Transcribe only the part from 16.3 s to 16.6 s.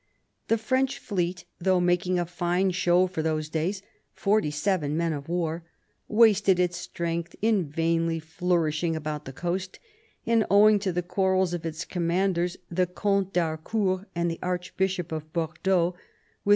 with M.